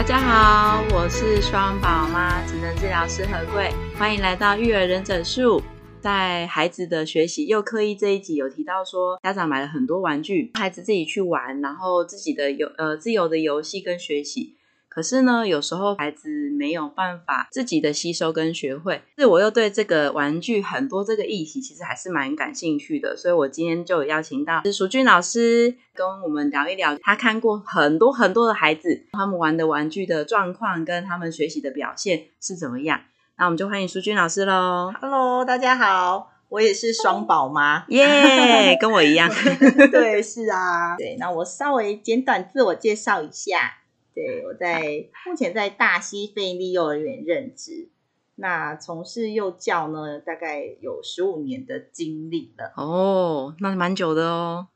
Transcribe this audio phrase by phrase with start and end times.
[0.00, 5.62] 大家好，我是双宝妈、职能治疗师何贵，欢迎来到育儿忍者术。
[6.00, 14.56] 在孩子的学习又刻意这一集有提到说，家长买了很多玩具，孩子自己去玩，然后自己的游呃自由的游戏跟学习。
[14.90, 19.00] 可是呢，有时候孩子没有办法自己的吸收跟学会。
[19.16, 33.00] 是我又对这个玩具很多这个议题其实还是蛮感兴趣的，所以我今天就邀请到是淑君老师跟我们聊一聊，他看过很多很多的孩子，他们玩的玩具的状况跟他们学习的表现是怎么样。
[33.38, 34.92] 那我们就欢迎淑君老师喽。
[35.00, 39.30] Hello，大家好，我也是双宝妈，耶，yeah, 跟我一样。
[39.92, 40.96] 对，是啊。
[40.98, 43.76] 对，那我稍微简短自我介绍一下。
[44.14, 47.88] 对，我在目前在大溪费力幼儿园任职，
[48.36, 52.72] 那从事幼教呢，大概有十五年的经历了。
[52.76, 54.68] 哦，那蛮久的哦。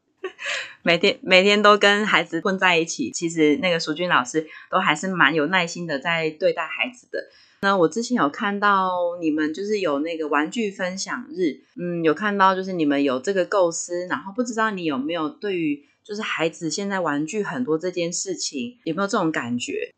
[0.82, 7.28] 每天每天都跟孩子混在一起，其实那个淑君老师都还是蛮有耐心的在对待孩子的。
[7.60, 19.92] 那我之前有看到你们就是有那个玩具分享日，嗯，有看到就是你们有这个构思，然后不知道你有没有对于就是孩子现在玩具很多这件事情有没有这种感觉？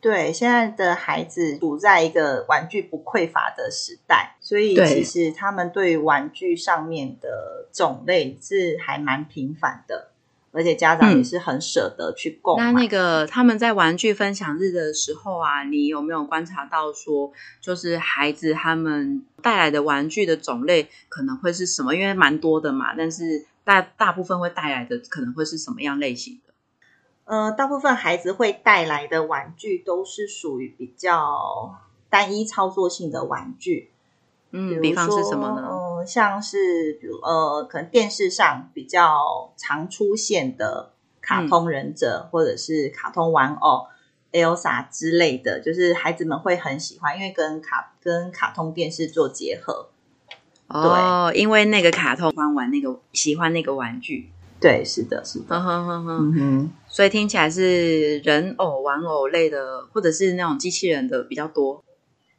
[0.00, 10.08] 对，现在的孩子处在一个玩具不匮乏的时代，所以其实他们对于玩具上面的种类是还蛮频繁的。
[10.54, 12.64] 而且家长也是很舍得去购买。
[12.64, 12.74] 嗯。
[12.74, 21.94] 那那个他们在玩具分享日的时候啊，你有没有观察到说，就是孩子他们带来的玩具的种类可能会是什么？
[21.94, 26.52] 因为蛮多的嘛，但是大大部分会带来的可能会是什么样类型的？
[27.24, 31.78] 呃，大部分孩子会带来的玩具都是属于比较
[32.10, 33.90] 单一操作性的玩具。
[34.50, 35.66] 嗯，比方是什么呢？
[35.70, 43.86] 嗯，像是比如呃，可能电视上比较常出现的卡通忍者，嗯、或者是卡通玩偶
[44.32, 49.88] Elsa 之类的，就是孩子们会很喜欢，因为跟卡跟卡通电视做结合。
[50.72, 54.30] 哦，对因为那个卡通喜欢玩那个喜欢那个玩具。
[54.60, 55.46] 对，是的，是的。
[55.56, 56.70] 嗯哼哼哼，嗯哼。
[56.86, 61.82] 所以听起来是人偶、玩偶类的，或者是那种机器人的比较多。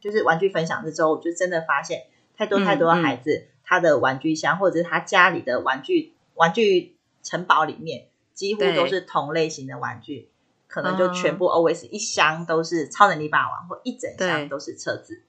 [0.00, 2.04] 就是玩具分享之后，我就真的发现
[2.36, 10.28] 太多太多的孩子，嗯嗯、他的玩具箱或者是他家里的玩具玩具城堡里面，几乎都是同类型的玩具，
[10.66, 15.22] 可能就全部 always 一箱都是超能力霸王，或一整箱都是车子。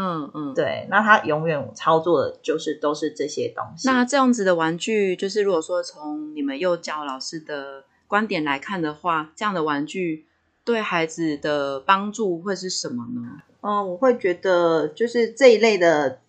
[0.00, 3.88] 嗯嗯，对，那他永远操作的就是都是这些东西。
[3.88, 10.26] 那这样子的玩具，就是如果说从你们幼教老师的观点来看的话，这样的玩具
[10.62, 13.42] 对孩子的帮助会是什么呢？
[13.60, 16.20] 嗯，我会觉得就是这一类的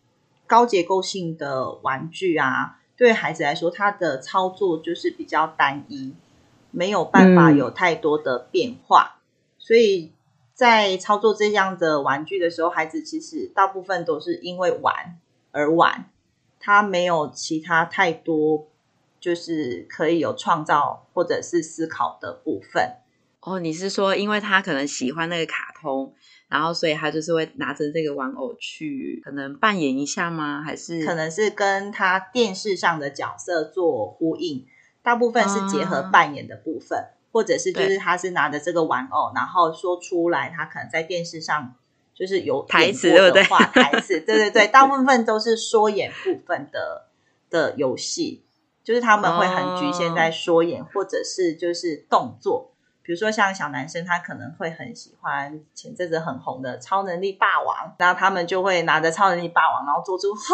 [0.47, 6.16] 高结构性的玩具啊，对孩子来说，它的操作就是比较单一，
[6.72, 9.18] 没有办法有太多的变化。
[9.18, 9.22] 嗯、
[9.59, 10.12] 所以
[10.59, 15.18] 在操作这样的玩具的时候，孩子其实大部分都是因为玩
[15.52, 16.09] 而玩，
[16.59, 18.68] 他没有其他太多
[19.22, 22.98] 就是可以有创造或者是思考的部分。
[23.40, 26.14] 哦，你是说因为他可能喜欢那个卡通？
[26.50, 30.62] 然后，所以他就是会拿着这个玩偶去，可能扮演一下吗？
[30.62, 34.66] 还是可能是跟他电视上的角色做呼应？
[35.02, 41.76] 大部分是结合扮演的部分，嗯、或者是就是他是拿着这个玩偶，然后说出来，他可能在电视上
[42.14, 43.44] 就是有台词，对不对？
[43.44, 47.08] 台词，对对对， 大部分都是说演部分的
[47.50, 48.44] 的游戏，
[48.84, 52.72] 就是他们会很局限在说演，哦、或者是就是动作。
[53.10, 60.46] 比如说，像小男生，他可能会很喜欢前阵子很红的《超能力霸王》，然后他们就会拿着超能力霸王，然后做出“哈，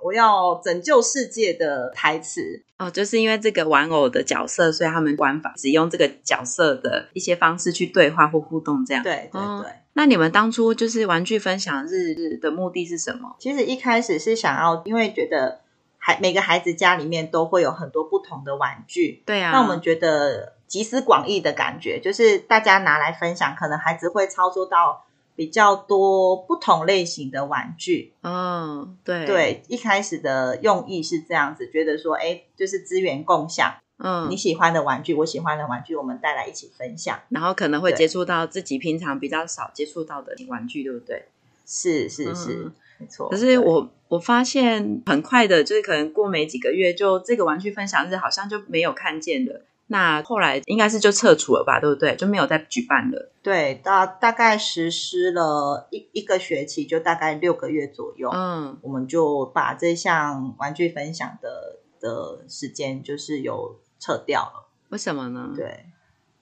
[0.00, 2.62] 我要拯救世界”的台词。
[2.78, 9.02] 哦，就是因为这个玩偶的角色，所以他们玩法只用这个角色的一些方式去对话或互动，这样。
[9.02, 9.40] 对对对。
[9.40, 13.34] 哦，那你们当初就是玩具分享日的目的是什么？
[13.40, 15.62] 其实一开始是想要，因为觉得
[15.98, 19.24] 孩每个孩子家里面都会有很多不同的玩具。
[19.26, 19.50] 对啊。
[19.50, 20.56] 那我们觉得。
[20.68, 28.12] 集思广益的感觉，就是大家拿来分享，可能孩子会操作到比较多不同类型的玩具。
[28.22, 41.24] 嗯，对，对，一开始的用意是这样子，觉得说，哎，就是资源共享，嗯，你喜欢的玩具，我喜欢的玩具，我们带来一起分享，然后可能会接触到自己平常比较少接触到的玩具，对不对？
[41.64, 43.28] 是是是，嗯、没错。
[43.28, 49.62] 可是我我发现很快的，就是可能过没几个月，就这个玩具分享日好像就没有看见了。
[49.88, 52.16] 那后来应该是就撤除了吧，对不对？
[52.16, 53.32] 就没有再举办了。
[53.42, 58.30] 对，大大概实施了一一个学期，就大概六个月左右。
[58.32, 63.80] 嗯，我们就把这项玩具分享的的时间就是有。
[64.00, 65.52] 撤掉了，为什么呢？
[65.56, 65.86] 对，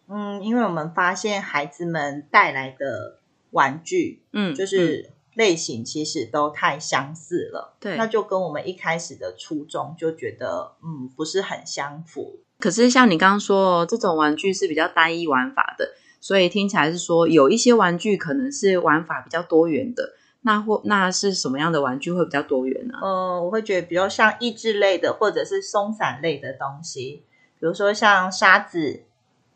[0.09, 3.21] 嗯，因为我们发现孩子们带来的
[3.53, 12.41] 玩具，嗯，就是类型其实都太相似了，对，那就跟我们一开始的初衷就觉得，嗯，不是很相符。
[12.59, 20.15] 可是像你刚刚说，这种玩具是比较单一玩法的，所以听起来是说有一些玩具可能是玩法比较多元的。
[20.43, 22.95] 那或那是什么样的玩具会比较多元呢？
[23.03, 27.25] 嗯，我会觉得比如像益智类的，或者是松散类的东西。
[27.59, 29.03] 比如说像沙子、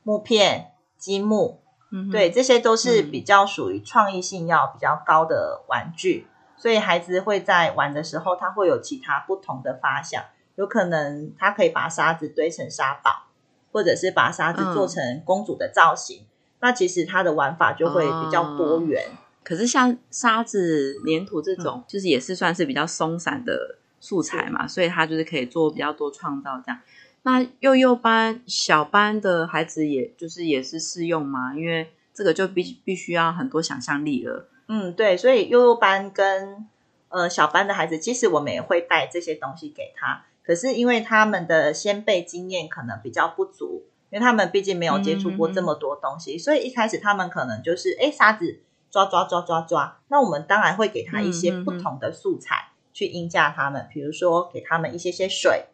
[0.02, 1.60] 木片、积木，
[1.92, 10.24] 嗯，对，这些都是比较属于创意性要比较高的玩具，嗯，所以孩子会在玩的时候，他会有其他不同的发想，
[10.60, 13.30] 有可能他可以把沙子堆成沙堡，
[13.72, 16.28] 或者是把沙子做成公主的造型，嗯，
[16.60, 19.02] 那其实他的玩法就会比较多元。
[19.08, 26.78] 哦，可是像沙子、粘土这种，嗯，就是也是算是比较松散的素材嘛，所以他就是可以做比较多创造这样。
[27.22, 31.54] 那幼幼班、小班的孩子，也就是也是适用吗？
[31.56, 34.46] 因为这个就必必须要很多想象力了。
[34.68, 36.68] 嗯，对，所以幼幼班跟
[37.08, 40.26] 呃小班的孩子，其实我们也会带这些东西给他。
[40.50, 48.58] 可是因为他们的先辈经验可能比较不足，因为他们毕竟没有接触过这么多东西，嗯、所以一开始他们可能就是哎沙子
[48.90, 50.00] 抓抓抓抓抓。
[50.08, 55.66] 那我们当然会给他一些不同的素材去引导他们，比如说给他们一些些水。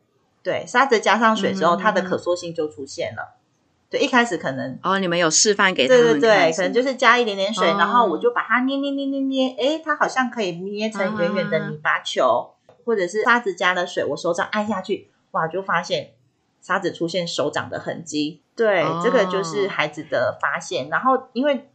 [0.42, 3.38] 对，沙子加上水之后，嗯、它的可塑性就出现了。
[3.88, 12.55] 对，一开始可能哦，你们有示范给他们看，对对对，可能就是加一点点水，哦、然后我就把它捏捏捏捏捏，哎，它好像可以捏成圆圆的泥巴球，嗯、
[12.86, 16.12] 或者是沙子加了水，我手掌按下去，哇，就发现
[16.62, 18.40] 沙子出现手掌的痕迹。
[18.54, 20.88] 对，哦、这个就是孩子的发现。
[20.88, 21.68] 然后因为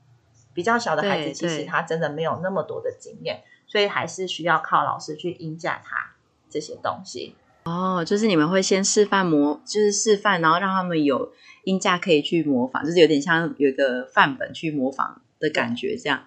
[0.54, 6.16] 比较小的孩子，其实他真的没有那么多的经验，所以还是需要靠老师去引导他
[6.50, 7.36] 这些东西。
[7.66, 11.32] 哦，就是你们会先示范模，就是示范，然后让他们有
[11.66, 16.24] 音架可以去模仿，就是有点像有一个范本去模仿的感觉这样，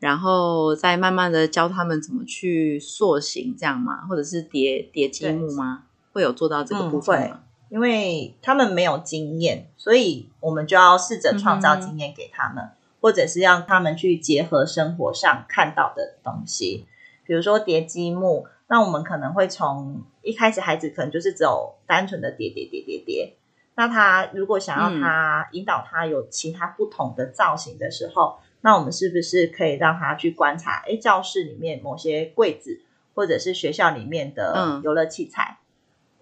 [0.00, 4.06] 然后再慢慢的教他们怎么去塑形这样吗？
[4.08, 5.84] 或者是叠叠积木吗？
[6.12, 7.40] 会有做到这个部分吗？
[7.40, 16.86] 嗯，因为他们没有经验，所以我们就要试着创造经验给他们，嗯、或者是让他们去结合生活上看到的东西，
[17.24, 18.46] 比如说叠积木。
[18.72, 23.34] 那我们可能会从一开始，孩子可能就是只有单纯的叠叠叠叠叠。
[23.74, 30.82] 那他如果想要他引导他有其他不同的造型的时候，嗯、那我们是不是可以让他去观察？
[30.86, 32.80] 哎，教室里面某些柜子，
[33.14, 35.64] 或者是学校里面的游乐器材，嗯、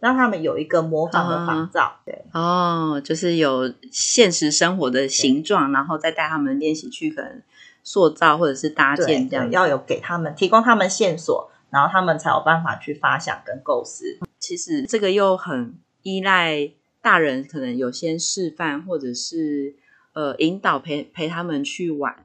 [0.00, 2.00] 让他们有一个模仿的仿造。
[2.00, 7.42] 嗯、对，哦，就是有现实生活的形状，然后再带他们练习去可能
[7.82, 11.50] 塑造或者是搭建这样，要有给他们提供他们线索。
[11.70, 14.18] 然后他们才有办法去发想跟构思。
[14.38, 16.70] 其实这个又很依赖
[17.02, 19.74] 大人，可能有先示范，或者是
[20.14, 22.24] 呃引导陪陪他们去玩，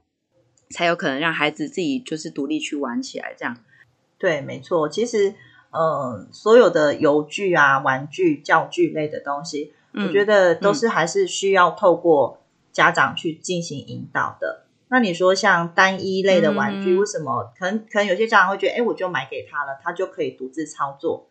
[0.74, 3.34] 才有可能让孩子自己就是独立去玩起来。
[3.38, 3.56] 这样
[4.18, 4.90] 对，没错。
[4.90, 5.36] 其实
[5.72, 14.66] 呃，所有的游具啊、玩具、教具类的东西，嗯、我觉得都是还是需要透过家长去进行引导的。
[14.90, 21.28] 那你说像单一类的玩具，嗯、为什么可能可能有些家长会觉得，哎，我就买给他了，他就可以独自操作？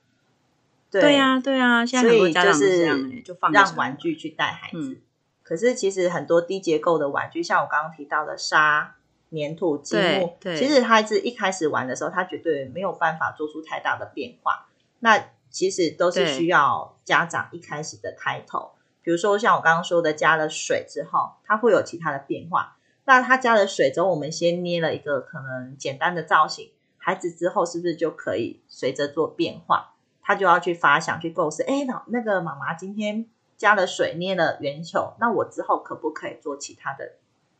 [0.91, 4.95] 对呀，对呀，现在很多家长是这样，就放让玩具去带孩子。
[4.95, 5.01] 嗯、
[5.43, 8.97] 可是其实很多低结构的玩具，像我刚刚提到的沙、
[9.33, 14.69] 粘土、积木，其实孩子一开始玩的时候，他绝对没有办法做出太大的变化。
[15.01, 22.77] 那其实都是需要家长一开始的开头，对比如说像我刚刚说的，加了水之后，它会有其他的变化。
[23.05, 29.95] 那它加了水之后，我们先捏了一个可能简单的造型，孩子之后是不是就可以随着做变化？
[30.23, 31.65] 他就要去发想、去构思。
[31.65, 37.15] 哎，那那个妈妈今天加了水，捏了圆球，那我之后可不可以做其他的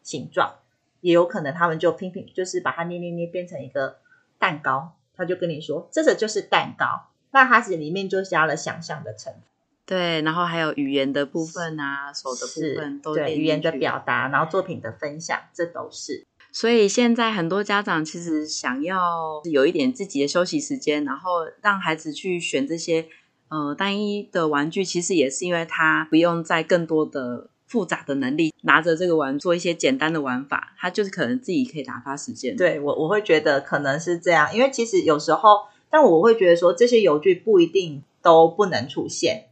[0.05, 0.55] 形状？
[1.03, 3.99] 也有可能他们就拼拼，就是把它捏捏捏变成一个
[4.39, 7.11] 蛋糕，他就跟你说，这个就是蛋糕。
[7.33, 9.43] 那孩子里面就加了想象的成分。
[9.85, 16.25] 对，然后还有语言的部分啊，手的部分都对语言的表达，然后作品的分享，这都是。
[16.53, 23.09] 所以现在很多家长其实想要有一点自己的休息时间，然后让孩子去选这些
[23.49, 32.55] 呃单一的玩具，其实也是因为他不用再更多的复杂的能力，拿着这个玩做一些简单的玩法，他就是可能自己可以打发时间。
[32.55, 39.47] 对我我会觉得可能是这样，因为其实有时候，但我会觉得说这些游具不一定都不能出现，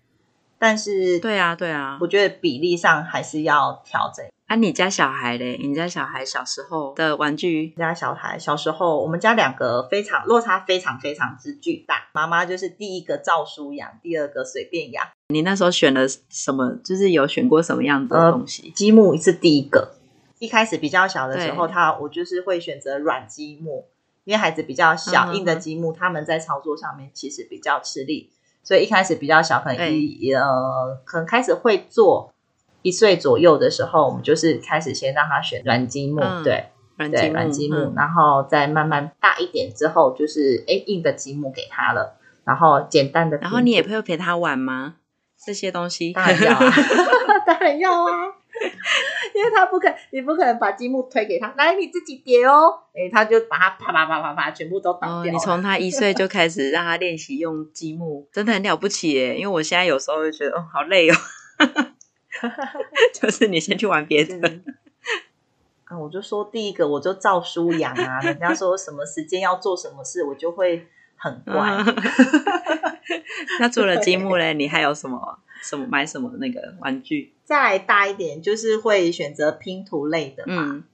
[0.58, 4.22] 但是对啊对啊，我觉得比例上还是要调整。
[4.50, 5.56] 啊，你家小孩嘞？
[5.62, 7.68] 你家小孩小时候的玩具？
[7.76, 12.08] 家小孩小时候，我们家两个非常落差非常非常之巨大。
[12.12, 15.06] 妈妈就是第一个照书养，第二个随便养。
[15.28, 16.76] 你那时候选了什么？
[16.84, 18.72] 就是有选过什么样的东西？
[18.74, 19.92] 积木是第一个。
[20.40, 23.84] 一开始比较小的时候，他我就是会选择软积木，
[24.24, 28.32] 因为孩子比较小，硬的积木他们在操作上面其实比较吃力，
[28.64, 32.32] 所以一开始比较小，可能一呃，可能开始会做。
[32.82, 43.36] 一岁左右的时候，我们就是开始先让他选软积木，嗯、对，软积木，软积木，嗯、然后再慢慢大一点之后，就是哎硬的积木给他了，然后简单的。
[43.38, 44.96] 然后你也会陪他玩吗？
[45.44, 46.70] 这些东西当然要啊，
[47.46, 48.12] 当然要啊，
[49.34, 55.32] 因为他不可，你不可能把积木推给他，来你自己叠哦，哎，他就把它啪啪啪啪啪全部都倒掉，哦。
[55.32, 59.36] 你从他一岁就 开始让他练习用积木，真的很了不起耶！
[59.36, 61.14] 因为我现在有时候会觉得哦，好累哦。
[63.12, 64.60] 就是你先去玩别的
[65.84, 65.98] 啊！
[65.98, 68.20] 我就说第一个，我就照书养啊。
[68.22, 71.84] 人家说什么时间要做什么事，我就会很乖。
[73.58, 77.34] 那除了积木嘞，你还有什么什么买什么那个玩具？
[77.44, 80.62] 再大一点，就是会选择拼图类的嘛。
[80.68, 80.84] 嗯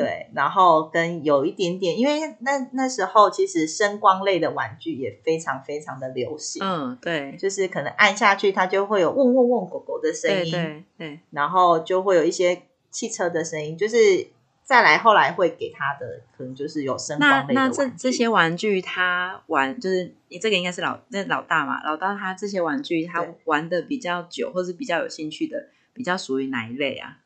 [0.00, 6.62] 对，然后跟有一点点，因为那那时候其实声光类的玩具也非常非常的流行。
[6.62, 10.52] 嗯，对，就是可能按下去，它就会有嗡嗡嗡狗狗的声音。
[10.52, 13.78] 对对，对，然后就会有一些汽车的声音。
[13.78, 14.26] 就是
[14.62, 17.54] 再来后来会给他的，可能就是有声光类的玩具。
[17.54, 21.82] 那那这这些玩具他玩，就是你这个应该是老那老大嘛？
[21.84, 27.18] 老大他这些玩具他玩的比较久，或是比较有兴趣的，比较属于哪一类啊？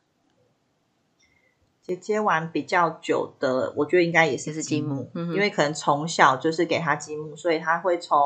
[1.83, 8.17] 姐姐玩比较久的，我觉得应该也是积木，嗯、因为可能从小就是给他积木，所以他会从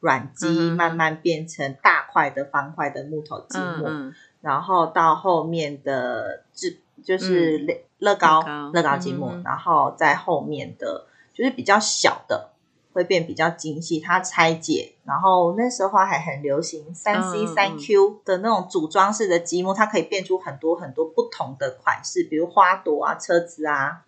[0.00, 8.42] 软积慢慢变成大块的方块的木头积木，然后到后面的制就是乐乐高。
[8.72, 12.50] 乐高积木，嗯、然后在后面的就是比较小的。
[12.92, 24.02] 会变比较精细，它拆解，然后那时候还很流行三 C 三 Q 的那种组装式的积木，它可以变出很多很多不同的款式，比如花朵啊、车子啊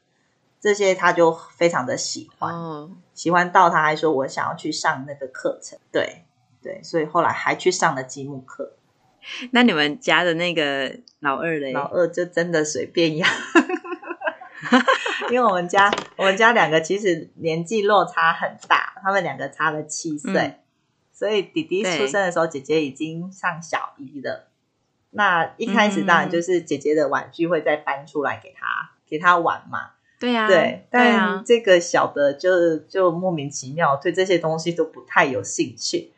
[0.61, 6.25] 这些，他就非常的喜欢，哦、喜欢到他还说我想要去上那个课程，对
[6.63, 8.75] 对，所以后来还去上了积木课。
[9.53, 11.73] 那你们家的那个老二嘞？
[11.73, 13.29] 老二就真的随便养。
[15.31, 20.59] 因为我们家我们家两个其实年纪落差很大，他们两个差了七岁，嗯、
[21.13, 24.49] 所以弟弟出生的时候，姐姐已经上小一了。
[25.11, 29.91] 那一开始当然就是姐姐的玩具会再搬出来给他、嗯、给他玩嘛。
[30.19, 30.87] 对呀、啊，对。
[30.91, 36.13] 但这个小的就就莫名其妙对这些东西都不太有兴趣。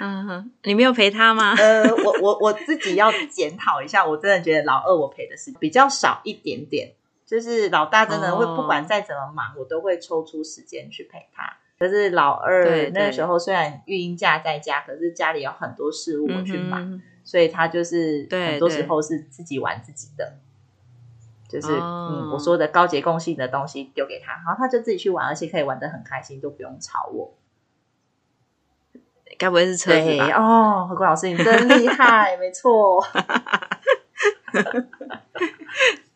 [0.00, 1.54] 嗯哼，你没有陪他吗？
[1.56, 6.92] 呃，我我我自己要检讨一下，我真的觉得老二我陪的是比较少一点点。
[7.28, 11.58] 就是老大真的会不管再怎么忙，哦、我都会抽出时间去陪他。
[11.78, 20.38] 可是老二那个时候虽然育婴假在家，可是家里有很多事务我去忙，嗯、所以他就是很多时候是自己玩自己的。
[21.46, 21.68] 就是、
[22.32, 27.34] 我说的高结共性的东西丢给他，然后他就自己去玩，而且可以玩得很开心，都不用吵我。
[29.38, 30.26] 该不会是车子吧？
[30.36, 33.02] 哦，何国老师你真厉害， 没错。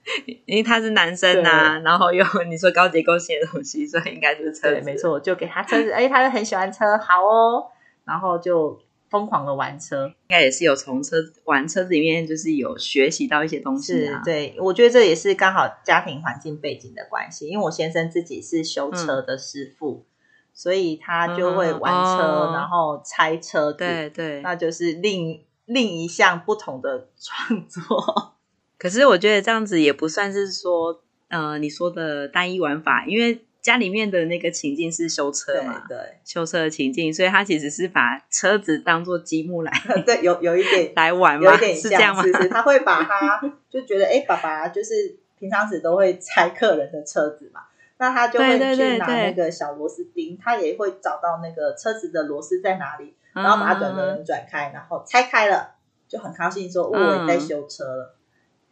[0.52, 4.82] 因为他是男生呐、啊，然后又你说高结构性的东西，所以应该就是车子。
[4.85, 7.64] 没错，就给他车子，哎，他就很喜欢车，好哦，
[8.04, 8.78] 然后就
[9.09, 14.21] 疯狂的玩车，应该也是有从车玩车子里面，就是有学习到一些东西啊。
[14.23, 20.06] 对，我觉得这也是刚好家庭环境背景的关系，因为我先生自己是修车的师傅，嗯、
[20.52, 28.32] 所以他就会玩车，嗯、然后拆车子，对对，那就是另另一项不同的创作。
[28.83, 39.71] 可是我觉得这样子也不算是说，呃，你说的单一玩法，因为家里面的那个情境是修车嘛，对，对修车的情境，所以他其实是把车子当做积木来，
[40.05, 42.23] 对，有有一点 来玩嘛，有点像是这样吗？
[42.25, 47.61] 是是他会把它就觉得，哎，爸爸就是平常时都会拆客人的车子嘛，
[47.99, 55.77] 那他就会去拿那个小螺丝钉，对对对对他也会找到那个车子的螺丝在哪里，然后把它转转转开，然后拆开了，
[56.09, 58.17] 就很高兴说，哦，我在修车了。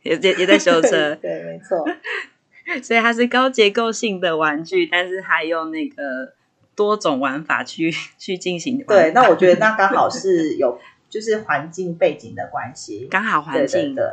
[0.03, 1.85] 也也也在修车， 对，没错。
[2.83, 6.35] 所以它是高结构性的玩具，但是还用那个
[6.77, 8.79] 多种玩法去去进行。
[8.87, 10.79] 对，那我觉得那刚好是 有
[11.09, 14.05] 就是环境背景的关系，刚好环境对，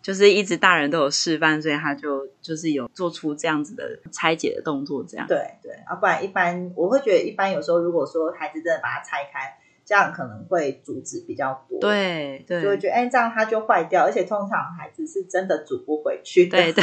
[0.00, 5.26] 就是一直大人都有示范，所以他就就是有做出这样子的拆解的动作，这样。
[5.26, 9.58] 对对，啊，不然一般我会觉得一般有时候如果说孩子真的把它拆开。
[9.84, 16.82] 这样可能会阻止比较多，对对，就会觉得哎，这样它就坏掉，而且通常孩子是真的煮不回去的，对对，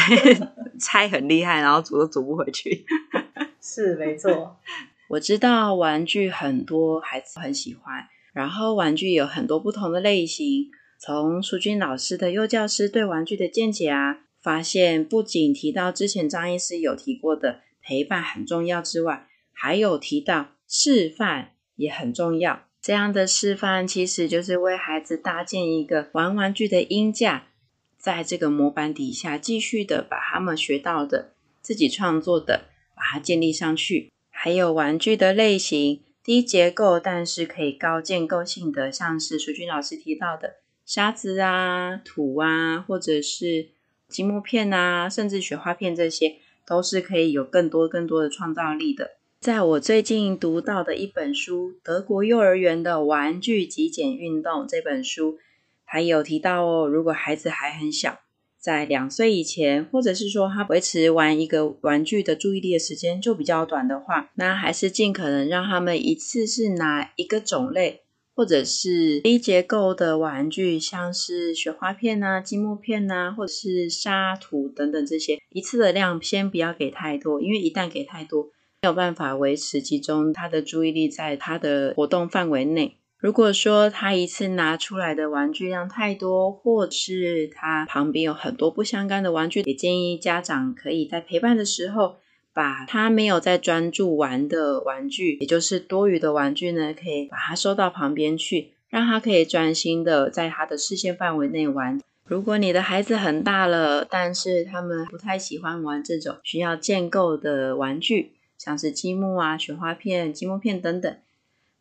[0.80, 2.86] 拆很厉害，然后煮都煮不回去，
[3.62, 4.58] 是没错。
[5.10, 10.70] 我知道玩具很多孩子很喜欢，然后玩具有很多不同的类型。
[11.00, 22.62] 从淑君老师的幼教师对玩具的见解啊，发现不仅提到之前张医师有提过的陪伴很重要之外，还有提到示范也很重要。
[22.82, 27.50] 这样的示范其实就是为孩子搭建一个玩玩具的鹰架，
[27.96, 34.12] 在这个模板底下继续的把他们学到的、自己创作的，把它建立上去。
[34.32, 43.70] 还有玩具的类型，低结构但是可以高建构性的，像是淑君老师提到的沙子啊、土啊，或者是
[44.08, 49.12] 积木片啊，甚至雪花片，这些都是可以有更多更多的创造力的。
[49.42, 55.40] 在我最近读到的一本书《德国幼儿园的玩具极简运动》这本书，
[55.84, 58.20] 还有提到哦，如果孩子还很小，
[58.60, 68.02] 在两岁以前，或者是说他维持玩一个玩具的注意力的时间就比较短的话，那还是尽可能让他们一次是拿一个种类，
[68.36, 78.52] 或者是低结构的玩具，像是雪花片啊、积木片啊，或者是沙土等等这些，一次的量先不要给太多，因为一旦给太多，
[78.84, 82.98] 没有办法维持集中他的注意力在他的活动范围内。
[83.20, 92.16] 如果说他一次拿出来的玩具量太多，或是他旁边有很多不相干的玩具，也建议家长可以在陪伴的时候，
[92.56, 102.02] 把他没有在专注玩的玩具，也就是多余的玩具呢，可以把它收到旁边去，让他可以专心的在他的视线范围内玩。
[102.26, 108.32] 如果你的孩子很大了，但是他们不太喜欢玩这种需要建构的玩具。
[108.64, 111.18] 像是积木啊、雪花片、积木片等等，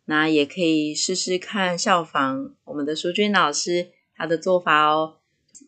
[0.06, 5.18] 那也可以试试看效仿我们的淑君老师他的做法哦，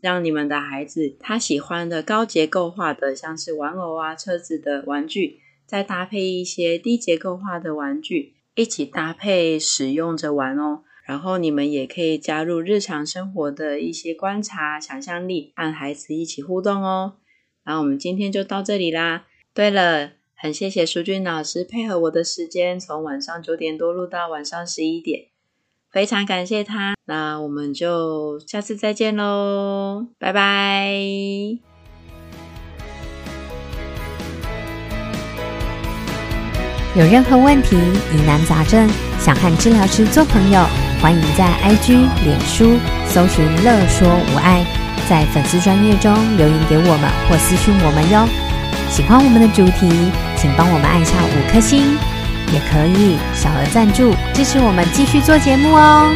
[0.01, 10.83] 让你们的孩子他喜欢的高结构化的，像是玩偶啊、车子的玩具，再搭配一些低结构化的玩具，一起搭配使用着玩哦。
[11.05, 17.17] 然后你们也可以加入日常生活的一些观察、想象力，和孩子一起互动哦。
[17.67, 19.27] 那我们今天就到这里啦。
[19.53, 20.22] 对了。
[20.43, 25.27] 很谢谢淑君老师配合我的时间，从晚上九点多录到晚上十一点，
[25.89, 26.95] 非常感谢他。
[27.05, 30.97] 那我们就下次再见喽，拜拜。
[36.97, 40.61] 有任何问题、疑难杂症，想和治疗师做朋友，
[41.01, 41.93] 欢迎在 IG、
[42.25, 42.77] 脸书
[43.07, 44.67] 搜寻“乐说无碍”，
[45.09, 48.27] 在粉丝专页中留言给我们或私讯我们哟。
[48.91, 49.89] 喜欢我们的主题，
[50.43, 51.97] 请帮我们按下五颗星，
[52.53, 56.11] 也可以小额赞助支持我们继续做节目哦。